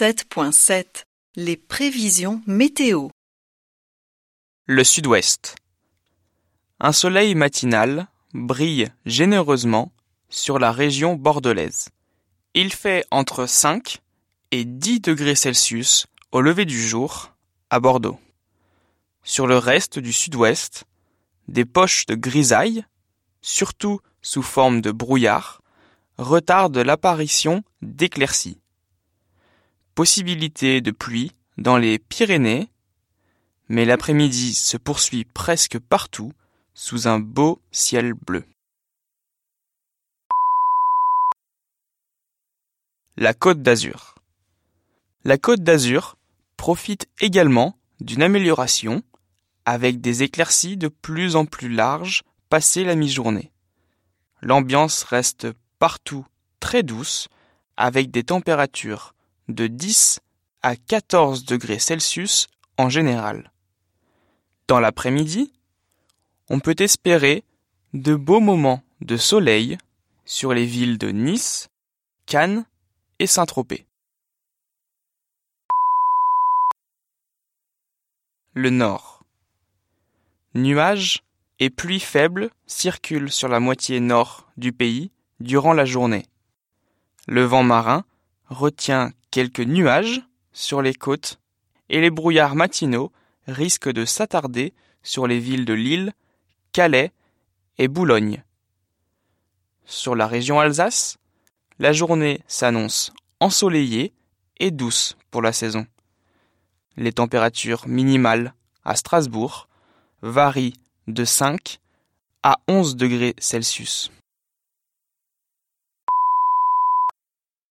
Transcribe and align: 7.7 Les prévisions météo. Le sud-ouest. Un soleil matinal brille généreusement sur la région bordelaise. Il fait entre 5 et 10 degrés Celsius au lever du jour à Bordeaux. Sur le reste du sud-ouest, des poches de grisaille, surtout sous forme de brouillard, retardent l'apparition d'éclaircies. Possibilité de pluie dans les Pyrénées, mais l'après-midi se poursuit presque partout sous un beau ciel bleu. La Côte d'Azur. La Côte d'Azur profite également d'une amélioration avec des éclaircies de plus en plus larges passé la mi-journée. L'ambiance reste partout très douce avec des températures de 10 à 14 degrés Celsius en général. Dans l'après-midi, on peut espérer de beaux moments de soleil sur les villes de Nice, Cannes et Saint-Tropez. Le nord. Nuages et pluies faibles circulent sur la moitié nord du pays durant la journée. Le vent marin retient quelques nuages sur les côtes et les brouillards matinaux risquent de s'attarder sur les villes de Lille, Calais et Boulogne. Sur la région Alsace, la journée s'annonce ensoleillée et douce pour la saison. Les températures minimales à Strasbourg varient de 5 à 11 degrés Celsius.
7.7 0.00 1.06
Les 1.34 1.56
prévisions 1.56 2.40
météo. 2.46 3.08
Le 4.64 4.84
sud-ouest. 4.84 5.56
Un 6.78 6.92
soleil 6.92 7.34
matinal 7.34 8.06
brille 8.32 8.92
généreusement 9.06 9.90
sur 10.28 10.60
la 10.60 10.70
région 10.70 11.16
bordelaise. 11.16 11.88
Il 12.54 12.72
fait 12.72 13.06
entre 13.10 13.46
5 13.46 13.98
et 14.52 14.64
10 14.64 15.00
degrés 15.00 15.34
Celsius 15.34 16.06
au 16.30 16.42
lever 16.42 16.64
du 16.64 16.80
jour 16.80 17.34
à 17.68 17.80
Bordeaux. 17.80 18.20
Sur 19.24 19.48
le 19.48 19.58
reste 19.58 19.98
du 19.98 20.12
sud-ouest, 20.12 20.84
des 21.48 21.64
poches 21.64 22.06
de 22.06 22.14
grisaille, 22.14 22.84
surtout 23.42 23.98
sous 24.22 24.42
forme 24.42 24.80
de 24.80 24.92
brouillard, 24.92 25.60
retardent 26.18 26.78
l'apparition 26.78 27.64
d'éclaircies. 27.82 28.60
Possibilité 29.98 30.80
de 30.80 30.92
pluie 30.92 31.32
dans 31.56 31.76
les 31.76 31.98
Pyrénées, 31.98 32.68
mais 33.68 33.84
l'après-midi 33.84 34.54
se 34.54 34.76
poursuit 34.76 35.24
presque 35.24 35.80
partout 35.80 36.32
sous 36.72 37.08
un 37.08 37.18
beau 37.18 37.60
ciel 37.72 38.14
bleu. 38.14 38.44
La 43.16 43.34
Côte 43.34 43.60
d'Azur. 43.60 44.14
La 45.24 45.36
Côte 45.36 45.64
d'Azur 45.64 46.16
profite 46.56 47.08
également 47.18 47.76
d'une 47.98 48.22
amélioration 48.22 49.02
avec 49.64 50.00
des 50.00 50.22
éclaircies 50.22 50.76
de 50.76 50.86
plus 50.86 51.34
en 51.34 51.44
plus 51.44 51.70
larges 51.70 52.22
passé 52.50 52.84
la 52.84 52.94
mi-journée. 52.94 53.50
L'ambiance 54.42 55.02
reste 55.02 55.48
partout 55.80 56.24
très 56.60 56.84
douce 56.84 57.26
avec 57.76 58.12
des 58.12 58.22
températures 58.22 59.16
de 59.48 59.66
10 59.66 60.20
à 60.62 60.76
14 60.76 61.44
degrés 61.44 61.78
Celsius 61.78 62.48
en 62.76 62.88
général. 62.88 63.52
Dans 64.68 64.80
l'après-midi, 64.80 65.52
on 66.50 66.60
peut 66.60 66.76
espérer 66.78 67.44
de 67.94 68.14
beaux 68.14 68.40
moments 68.40 68.82
de 69.00 69.16
soleil 69.16 69.78
sur 70.24 70.52
les 70.52 70.66
villes 70.66 70.98
de 70.98 71.08
Nice, 71.08 71.68
Cannes 72.26 72.66
et 73.18 73.26
Saint-Tropez. 73.26 73.86
Le 78.52 78.70
nord. 78.70 79.24
Nuages 80.54 81.22
et 81.60 81.70
pluies 81.70 82.00
faibles 82.00 82.50
circulent 82.66 83.30
sur 83.30 83.48
la 83.48 83.60
moitié 83.60 84.00
nord 84.00 84.50
du 84.56 84.72
pays 84.72 85.10
durant 85.40 85.72
la 85.72 85.84
journée. 85.84 86.26
Le 87.26 87.44
vent 87.44 87.62
marin 87.62 88.04
retient 88.48 89.12
quelques 89.30 89.60
nuages 89.60 90.22
sur 90.52 90.82
les 90.82 90.94
côtes 90.94 91.38
et 91.88 92.00
les 92.00 92.10
brouillards 92.10 92.54
matinaux 92.54 93.12
risquent 93.46 93.92
de 93.92 94.04
s'attarder 94.04 94.74
sur 95.02 95.26
les 95.26 95.38
villes 95.38 95.64
de 95.64 95.74
Lille, 95.74 96.12
Calais 96.72 97.12
et 97.78 97.88
Boulogne. 97.88 98.42
Sur 99.84 100.14
la 100.14 100.26
région 100.26 100.60
Alsace, 100.60 101.16
la 101.78 101.92
journée 101.92 102.42
s'annonce 102.46 103.12
ensoleillée 103.40 104.12
et 104.58 104.70
douce 104.70 105.16
pour 105.30 105.42
la 105.42 105.52
saison. 105.52 105.86
Les 106.96 107.12
températures 107.12 107.86
minimales 107.86 108.54
à 108.84 108.96
Strasbourg 108.96 109.68
varient 110.22 110.74
de 111.06 111.24
5 111.24 111.78
à 112.42 112.58
11 112.66 112.96
degrés 112.96 113.34
Celsius. 113.38 114.10